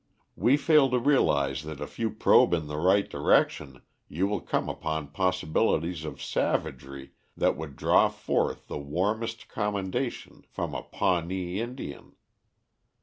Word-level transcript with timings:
We 0.35 0.57
fail 0.57 0.89
to 0.89 0.97
realise 0.97 1.61
that 1.61 1.79
if 1.79 1.99
you 1.99 2.09
probe 2.09 2.55
in 2.55 2.65
the 2.65 2.77
right 2.79 3.07
direction 3.07 3.83
you 4.07 4.25
will 4.25 4.41
come 4.41 4.67
upon 4.67 5.09
possibilities 5.11 6.05
of 6.05 6.23
savagery 6.23 7.11
that 7.37 7.55
would 7.55 7.75
draw 7.75 8.09
forth 8.09 8.65
the 8.65 8.79
warmest 8.79 9.47
commendation 9.47 10.41
from 10.49 10.73
a 10.73 10.81
Pawnee 10.81 11.59
Indian. 11.61 12.15